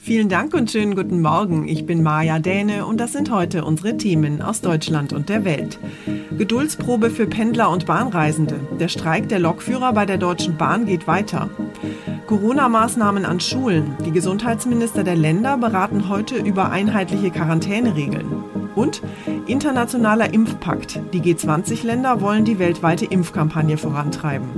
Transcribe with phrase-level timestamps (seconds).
[0.00, 1.66] Vielen Dank und schönen guten Morgen.
[1.66, 5.78] Ich bin Maja Däne und das sind heute unsere Themen aus Deutschland und der Welt.
[6.38, 8.54] Geduldsprobe für Pendler und Bahnreisende.
[8.78, 11.50] Der Streik der Lokführer bei der Deutschen Bahn geht weiter.
[12.26, 13.96] Corona-Maßnahmen an Schulen.
[14.06, 18.26] Die Gesundheitsminister der Länder beraten heute über einheitliche Quarantäneregeln.
[18.76, 19.02] Und
[19.46, 21.00] internationaler Impfpakt.
[21.12, 24.48] Die G20-Länder wollen die weltweite Impfkampagne vorantreiben.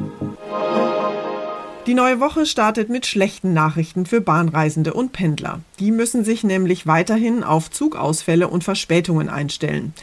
[1.87, 5.61] Die neue Woche startet mit schlechten Nachrichten für Bahnreisende und Pendler.
[5.79, 9.95] Die müssen sich nämlich weiterhin auf Zugausfälle und Verspätungen einstellen.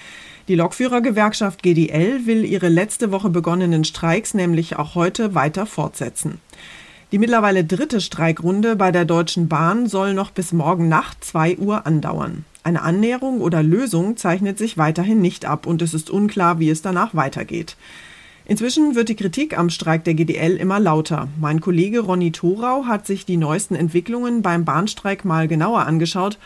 [0.48, 6.42] Die Lokführergewerkschaft GDL will ihre letzte Woche begonnenen Streiks nämlich auch heute weiter fortsetzen.
[7.12, 11.86] Die mittlerweile dritte Streikrunde bei der Deutschen Bahn soll noch bis morgen Nacht 2 Uhr
[11.86, 12.44] andauern.
[12.64, 16.82] Eine Annäherung oder Lösung zeichnet sich weiterhin nicht ab und es ist unklar, wie es
[16.82, 17.78] danach weitergeht.
[18.50, 21.28] Inzwischen wird die Kritik am Streik der GDL immer lauter.
[21.38, 26.38] Mein Kollege Ronny Thorau hat sich die neuesten Entwicklungen beim Bahnstreik mal genauer angeschaut.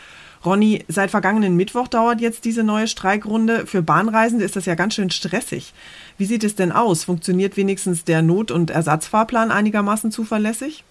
[0.44, 3.68] Ronny, seit vergangenen Mittwoch dauert jetzt diese neue Streikrunde.
[3.68, 5.72] Für Bahnreisende ist das ja ganz schön stressig.
[6.18, 7.04] Wie sieht es denn aus?
[7.04, 10.82] Funktioniert wenigstens der Not- und Ersatzfahrplan einigermaßen zuverlässig?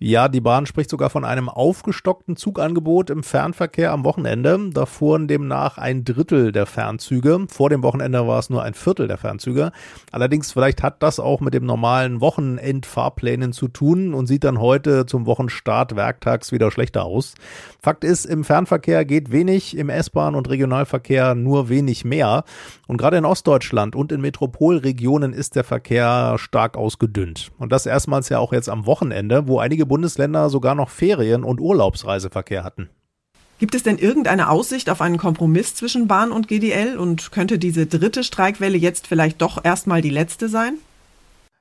[0.00, 4.70] Ja, die Bahn spricht sogar von einem aufgestockten Zugangebot im Fernverkehr am Wochenende.
[4.72, 7.46] Da fuhren demnach ein Drittel der Fernzüge.
[7.48, 9.72] Vor dem Wochenende war es nur ein Viertel der Fernzüge.
[10.12, 15.04] Allerdings vielleicht hat das auch mit dem normalen Wochenendfahrplänen zu tun und sieht dann heute
[15.04, 17.34] zum Wochenstart werktags wieder schlechter aus.
[17.82, 22.44] Fakt ist, im Fernverkehr geht wenig, im S-Bahn und Regionalverkehr nur wenig mehr.
[22.86, 27.50] Und gerade in Ostdeutschland und in Metropolregionen ist der Verkehr stark ausgedünnt.
[27.58, 31.60] Und das erstmals ja auch jetzt am Wochenende, wo einige Bundesländer sogar noch Ferien- und
[31.60, 32.90] Urlaubsreiseverkehr hatten.
[33.58, 37.86] Gibt es denn irgendeine Aussicht auf einen Kompromiss zwischen Bahn und GDL und könnte diese
[37.86, 40.74] dritte Streikwelle jetzt vielleicht doch erstmal die letzte sein?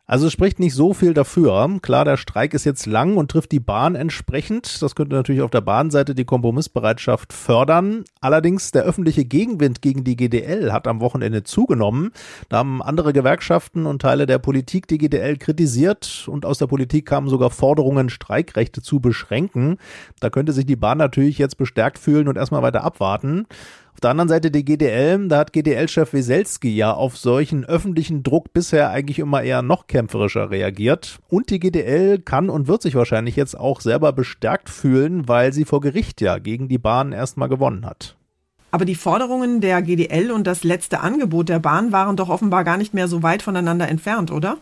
[0.10, 1.70] Also es spricht nicht so viel dafür.
[1.82, 4.82] Klar, der Streik ist jetzt lang und trifft die Bahn entsprechend.
[4.82, 8.06] Das könnte natürlich auf der Bahnseite die Kompromissbereitschaft fördern.
[8.22, 12.14] Allerdings der öffentliche Gegenwind gegen die GDL hat am Wochenende zugenommen.
[12.48, 17.06] Da haben andere Gewerkschaften und Teile der Politik die GDL kritisiert und aus der Politik
[17.06, 19.78] kamen sogar Forderungen, Streikrechte zu beschränken.
[20.22, 23.46] Da könnte sich die Bahn natürlich jetzt bestärkt fühlen und erstmal weiter abwarten.
[23.98, 28.54] Auf der anderen Seite die GDL, da hat GDL-Chef Weselski ja auf solchen öffentlichen Druck
[28.54, 31.18] bisher eigentlich immer eher noch kämpferischer reagiert.
[31.30, 35.66] Und die GDL kann und wird sich wahrscheinlich jetzt auch selber bestärkt fühlen, weil sie
[35.66, 38.16] vor Gericht ja gegen die Bahn erstmal gewonnen hat.
[38.70, 42.78] Aber die Forderungen der GDL und das letzte Angebot der Bahn waren doch offenbar gar
[42.78, 44.58] nicht mehr so weit voneinander entfernt, oder?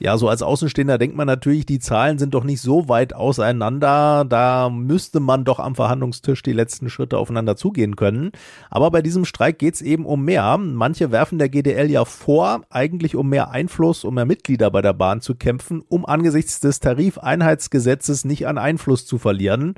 [0.00, 4.24] Ja, so als Außenstehender denkt man natürlich, die Zahlen sind doch nicht so weit auseinander.
[4.28, 8.30] Da müsste man doch am Verhandlungstisch die letzten Schritte aufeinander zugehen können.
[8.70, 10.56] Aber bei diesem Streik geht es eben um mehr.
[10.56, 14.92] Manche werfen der GDL ja vor, eigentlich um mehr Einfluss, um mehr Mitglieder bei der
[14.92, 19.74] Bahn zu kämpfen, um angesichts des Tarifeinheitsgesetzes nicht an Einfluss zu verlieren.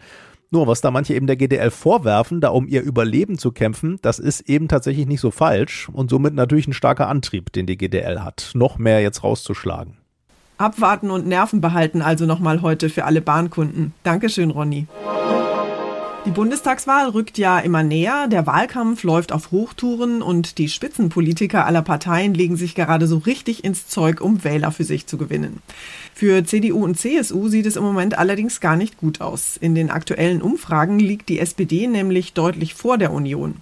[0.51, 4.19] Nur was da manche eben der GDL vorwerfen, da um ihr Überleben zu kämpfen, das
[4.19, 8.23] ist eben tatsächlich nicht so falsch und somit natürlich ein starker Antrieb, den die GDL
[8.23, 10.00] hat, noch mehr jetzt rauszuschlagen.
[10.61, 13.95] Abwarten und Nerven behalten also nochmal heute für alle Bahnkunden.
[14.03, 14.87] Dankeschön, Ronny.
[16.27, 21.81] Die Bundestagswahl rückt ja immer näher, der Wahlkampf läuft auf Hochtouren und die Spitzenpolitiker aller
[21.81, 25.63] Parteien legen sich gerade so richtig ins Zeug, um Wähler für sich zu gewinnen.
[26.15, 29.57] Für CDU und CSU sieht es im Moment allerdings gar nicht gut aus.
[29.57, 33.55] In den aktuellen Umfragen liegt die SPD nämlich deutlich vor der Union.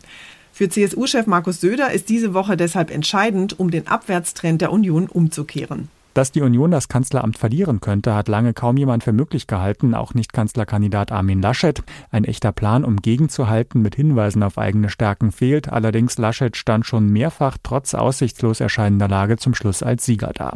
[0.53, 5.89] Für CSU-Chef Markus Söder ist diese Woche deshalb entscheidend, um den Abwärtstrend der Union umzukehren.
[6.15, 10.15] Dass die Union das Kanzleramt verlieren könnte, hat lange kaum jemand für möglich gehalten, auch
[10.15, 11.83] nicht Kanzlerkandidat Armin Laschet.
[12.11, 15.69] Ein echter Plan, um gegenzuhalten mit Hinweisen auf eigene Stärken fehlt.
[15.69, 20.55] Allerdings Laschet stand schon mehrfach trotz aussichtslos erscheinender Lage zum Schluss als Sieger da.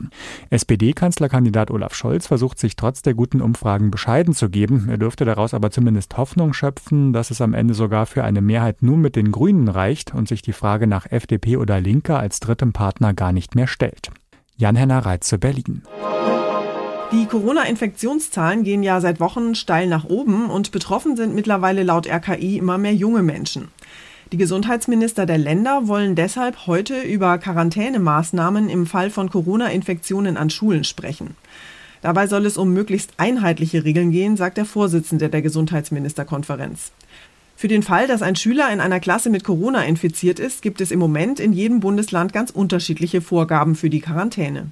[0.50, 4.88] SPD-Kanzlerkandidat Olaf Scholz versucht sich trotz der guten Umfragen bescheiden zu geben.
[4.88, 8.82] Er dürfte daraus aber zumindest Hoffnung schöpfen, dass es am Ende sogar für eine Mehrheit
[8.82, 12.72] nur mit den Grünen reicht und sich die Frage nach FDP oder Linke als drittem
[12.72, 14.10] Partner gar nicht mehr stellt.
[14.56, 15.82] Jan-Henner Reitze, Berlin.
[17.12, 22.56] Die Corona-Infektionszahlen gehen ja seit Wochen steil nach oben und betroffen sind mittlerweile laut RKI
[22.58, 23.68] immer mehr junge Menschen.
[24.32, 30.84] Die Gesundheitsminister der Länder wollen deshalb heute über Quarantänemaßnahmen im Fall von Corona-Infektionen an Schulen
[30.84, 31.36] sprechen.
[32.00, 36.92] Dabei soll es um möglichst einheitliche Regeln gehen, sagt der Vorsitzende der Gesundheitsministerkonferenz.
[37.56, 40.90] Für den Fall, dass ein Schüler in einer Klasse mit Corona infiziert ist, gibt es
[40.90, 44.66] im Moment in jedem Bundesland ganz unterschiedliche Vorgaben für die Quarantäne.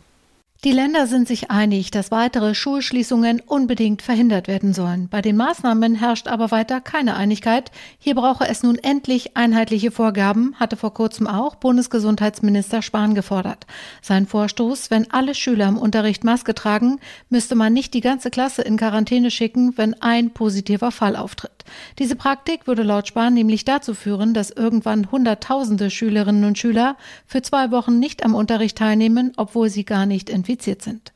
[0.62, 5.08] Die Länder sind sich einig, dass weitere Schulschließungen unbedingt verhindert werden sollen.
[5.08, 7.70] Bei den Maßnahmen herrscht aber weiter keine Einigkeit.
[7.98, 13.66] Hier brauche es nun endlich einheitliche Vorgaben, hatte vor kurzem auch Bundesgesundheitsminister Spahn gefordert.
[14.02, 17.00] Sein Vorstoß, wenn alle Schüler im Unterricht Maske tragen,
[17.30, 21.59] müsste man nicht die ganze Klasse in Quarantäne schicken, wenn ein positiver Fall auftritt.
[21.98, 26.96] Diese Praktik würde laut Spahn nämlich dazu führen, dass irgendwann Hunderttausende Schülerinnen und Schüler
[27.26, 31.12] für zwei Wochen nicht am Unterricht teilnehmen, obwohl sie gar nicht infiziert sind.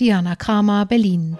[0.00, 1.38] Diana Kramer, Berlin.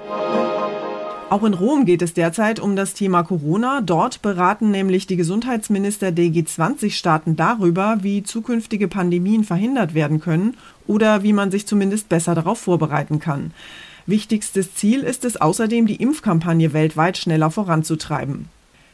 [1.30, 3.80] Auch in Rom geht es derzeit um das Thema Corona.
[3.80, 11.22] Dort beraten nämlich die Gesundheitsminister der G20-Staaten darüber, wie zukünftige Pandemien verhindert werden können oder
[11.24, 13.52] wie man sich zumindest besser darauf vorbereiten kann.
[14.06, 18.48] Wichtigstes Ziel ist es außerdem, die Impfkampagne weltweit schneller voranzutreiben.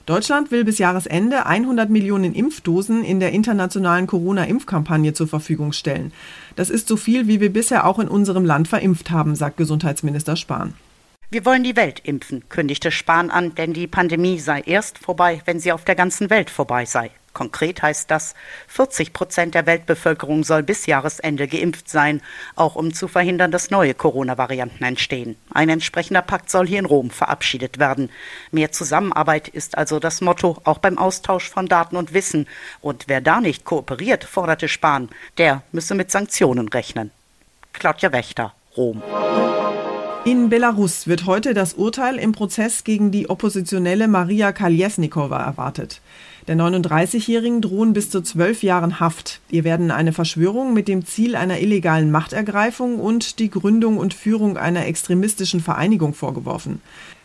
[0.07, 6.13] Deutschland will bis Jahresende 100 Millionen Impfdosen in der internationalen Corona-Impfkampagne zur Verfügung stellen.
[6.57, 10.37] Das ist so viel, wie wir bisher auch in unserem Land verimpft haben, sagt Gesundheitsminister
[10.37, 10.75] Spahn.
[11.33, 15.61] Wir wollen die Welt impfen, kündigte Spahn an, denn die Pandemie sei erst vorbei, wenn
[15.61, 17.13] sie auf der ganzen Welt vorbei sei.
[17.33, 18.35] Konkret heißt das,
[18.67, 22.21] 40 Prozent der Weltbevölkerung soll bis Jahresende geimpft sein,
[22.57, 25.37] auch um zu verhindern, dass neue Corona-Varianten entstehen.
[25.55, 28.11] Ein entsprechender Pakt soll hier in Rom verabschiedet werden.
[28.51, 32.49] Mehr Zusammenarbeit ist also das Motto, auch beim Austausch von Daten und Wissen.
[32.81, 37.13] Und wer da nicht kooperiert, forderte Spahn, der müsse mit Sanktionen rechnen.
[37.73, 39.01] Claudia Wächter, Rom.
[40.27, 46.03] In Belarus wird heute das Urteil im Prozess gegen die Oppositionelle Maria Kaljesnikova erwartet.
[46.47, 49.41] Der 39-Jährigen drohen bis zu zwölf Jahren Haft.
[49.51, 54.59] Ihr werden eine Verschwörung mit dem Ziel einer illegalen Machtergreifung und die Gründung und Führung
[54.59, 56.83] einer extremistischen Vereinigung vorgeworfen.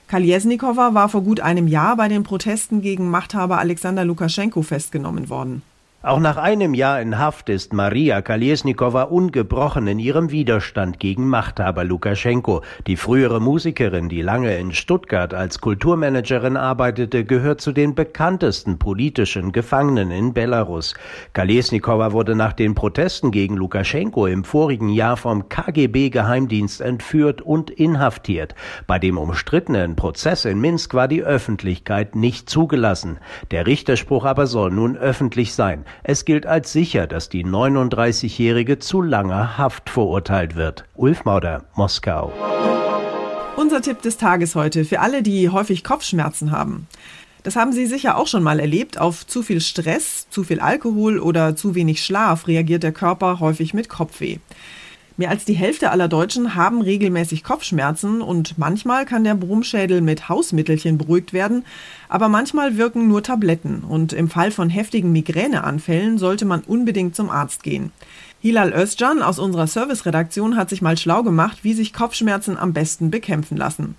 [0.08, 5.64] Kaljesnikova war vor gut einem Jahr bei den Protesten gegen Machthaber Alexander Lukaschenko festgenommen worden.
[6.06, 11.84] Auch nach einem Jahr in Haft ist Maria Kalesnikova ungebrochen in ihrem Widerstand gegen Machthaber
[11.84, 12.62] Lukaschenko.
[12.86, 19.52] Die frühere Musikerin, die lange in Stuttgart als Kulturmanagerin arbeitete, gehört zu den bekanntesten politischen
[19.52, 20.94] Gefangenen in Belarus.
[21.34, 28.54] Kalesnikova wurde nach den Protesten gegen Lukaschenko im vorigen Jahr vom KGB-Geheimdienst entführt und inhaftiert.
[28.86, 33.18] Bei dem umstrittenen Prozess in Minsk war die Öffentlichkeit nicht zugelassen.
[33.50, 35.84] Der Richterspruch aber soll nun öffentlich sein.
[36.04, 40.86] Es gilt als sicher, dass die 39-Jährige zu langer Haft verurteilt wird.
[40.96, 42.32] Ulf Mauder, Moskau.
[43.56, 46.88] Unser Tipp des Tages heute für alle, die häufig Kopfschmerzen haben.
[47.44, 48.98] Das haben Sie sicher auch schon mal erlebt.
[48.98, 53.74] Auf zu viel Stress, zu viel Alkohol oder zu wenig Schlaf reagiert der Körper häufig
[53.74, 54.40] mit Kopfweh.
[55.18, 60.28] Mehr als die Hälfte aller Deutschen haben regelmäßig Kopfschmerzen und manchmal kann der Brummschädel mit
[60.28, 61.64] Hausmittelchen beruhigt werden,
[62.10, 67.30] aber manchmal wirken nur Tabletten und im Fall von heftigen Migräneanfällen sollte man unbedingt zum
[67.30, 67.94] Arzt gehen.
[68.42, 73.10] Hilal Özcan aus unserer Serviceredaktion hat sich mal schlau gemacht, wie sich Kopfschmerzen am besten
[73.10, 73.96] bekämpfen lassen.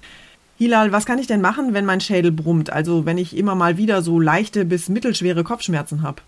[0.59, 3.79] Hilal, was kann ich denn machen, wenn mein Schädel brummt, also wenn ich immer mal
[3.79, 6.21] wieder so leichte bis mittelschwere Kopfschmerzen habe?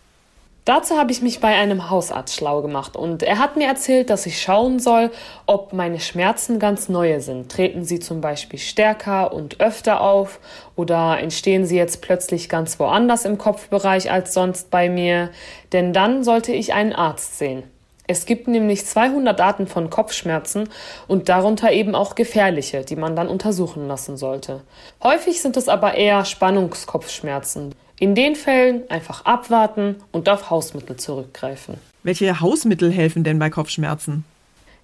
[0.68, 4.26] Dazu habe ich mich bei einem Hausarzt schlau gemacht und er hat mir erzählt, dass
[4.26, 5.10] ich schauen soll,
[5.46, 7.50] ob meine Schmerzen ganz neue sind.
[7.50, 10.40] Treten sie zum Beispiel stärker und öfter auf
[10.76, 15.30] oder entstehen sie jetzt plötzlich ganz woanders im Kopfbereich als sonst bei mir?
[15.72, 17.62] Denn dann sollte ich einen Arzt sehen.
[18.06, 20.68] Es gibt nämlich 200 Arten von Kopfschmerzen
[21.06, 24.60] und darunter eben auch gefährliche, die man dann untersuchen lassen sollte.
[25.02, 27.75] Häufig sind es aber eher Spannungskopfschmerzen.
[28.00, 31.75] In den Fällen einfach abwarten und auf Hausmittel zurückgreifen.
[32.05, 34.25] Welche Hausmittel helfen denn bei Kopfschmerzen?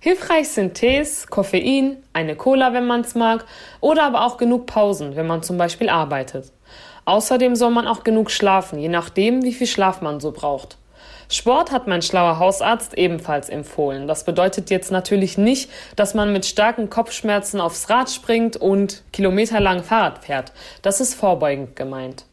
[0.00, 3.46] Hilfreich sind Tees, Koffein, eine Cola, wenn man es mag,
[3.80, 6.50] oder aber auch genug Pausen, wenn man zum Beispiel arbeitet.
[7.04, 10.76] Außerdem soll man auch genug schlafen, je nachdem, wie viel Schlaf man so braucht.
[11.28, 14.08] Sport hat mein schlauer Hausarzt ebenfalls empfohlen.
[14.08, 19.84] Das bedeutet jetzt natürlich nicht, dass man mit starken Kopfschmerzen aufs Rad springt und kilometerlang
[19.84, 20.52] Fahrrad fährt.
[20.82, 22.24] Das ist vorbeugend gemeint.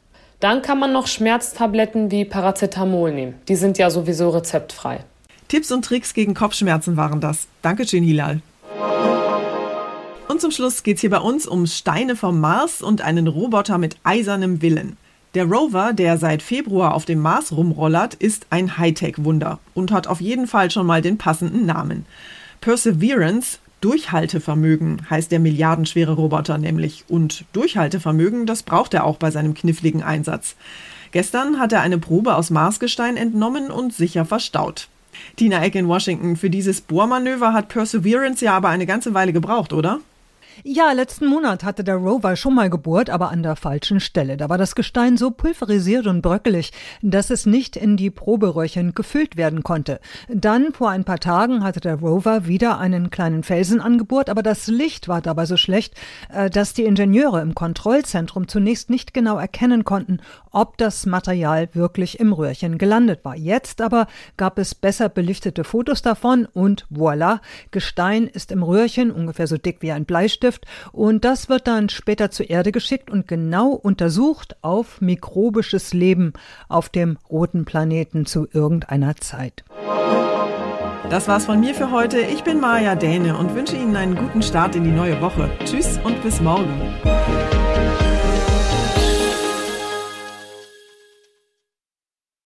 [0.41, 3.35] Dann kann man noch Schmerztabletten wie Paracetamol nehmen.
[3.47, 5.05] Die sind ja sowieso rezeptfrei.
[5.47, 7.47] Tipps und Tricks gegen Kopfschmerzen waren das.
[7.61, 8.41] Dankeschön, Hilal.
[10.27, 13.77] Und zum Schluss geht es hier bei uns um Steine vom Mars und einen Roboter
[13.77, 14.97] mit eisernem Willen.
[15.35, 20.21] Der Rover, der seit Februar auf dem Mars rumrollert, ist ein Hightech-Wunder und hat auf
[20.21, 22.07] jeden Fall schon mal den passenden Namen.
[22.61, 27.03] Perseverance Durchhaltevermögen heißt der milliardenschwere Roboter nämlich.
[27.07, 30.55] Und Durchhaltevermögen, das braucht er auch bei seinem kniffligen Einsatz.
[31.11, 34.87] Gestern hat er eine Probe aus Marsgestein entnommen und sicher verstaut.
[35.35, 39.73] Tina Eck in Washington, für dieses Bohrmanöver hat Perseverance ja aber eine ganze Weile gebraucht,
[39.73, 39.99] oder?
[40.63, 44.37] Ja, letzten Monat hatte der Rover schon mal gebohrt, aber an der falschen Stelle.
[44.37, 49.37] Da war das Gestein so pulverisiert und bröckelig, dass es nicht in die Proberöhrchen gefüllt
[49.37, 49.99] werden konnte.
[50.27, 54.67] Dann, vor ein paar Tagen, hatte der Rover wieder einen kleinen Felsen angebohrt, aber das
[54.67, 55.95] Licht war dabei so schlecht,
[56.31, 60.19] äh, dass die Ingenieure im Kontrollzentrum zunächst nicht genau erkennen konnten,
[60.51, 63.35] ob das Material wirklich im Röhrchen gelandet war.
[63.35, 64.05] Jetzt aber
[64.37, 67.39] gab es besser belichtete Fotos davon und voilà,
[67.71, 71.89] Gestein ist im Röhrchen ungefähr so dick wie ein Bleistift Bleistift und das wird dann
[71.89, 76.33] später zur Erde geschickt und genau untersucht auf mikrobisches Leben
[76.67, 79.63] auf dem roten Planeten zu irgendeiner Zeit.
[81.09, 82.19] Das war's von mir für heute.
[82.19, 85.49] Ich bin Maja Däne und wünsche Ihnen einen guten Start in die neue Woche.
[85.65, 86.71] Tschüss und bis morgen.